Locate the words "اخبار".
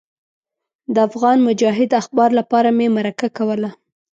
2.01-2.29